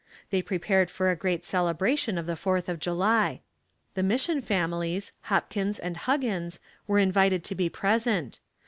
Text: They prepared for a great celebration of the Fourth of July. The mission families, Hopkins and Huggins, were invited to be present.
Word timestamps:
They 0.31 0.41
prepared 0.41 0.89
for 0.89 1.11
a 1.11 1.15
great 1.15 1.45
celebration 1.45 2.17
of 2.17 2.25
the 2.25 2.35
Fourth 2.35 2.67
of 2.67 2.79
July. 2.79 3.41
The 3.93 4.01
mission 4.01 4.41
families, 4.41 5.11
Hopkins 5.29 5.77
and 5.77 5.95
Huggins, 5.95 6.59
were 6.87 6.97
invited 6.97 7.43
to 7.43 7.53
be 7.53 7.69
present. 7.69 8.39